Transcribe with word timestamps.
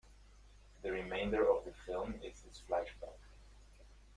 The 0.81 0.91
remainder 0.91 1.47
of 1.47 1.63
the 1.63 1.73
film 1.85 2.15
is 2.23 2.41
his 2.41 2.59
flashback. 2.67 3.19